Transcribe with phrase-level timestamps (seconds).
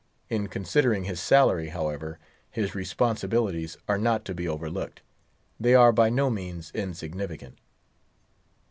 [0.31, 2.17] In considering his salary, however,
[2.49, 5.03] his responsibilities are not to be over looked;
[5.59, 7.59] they are by no means insignificant.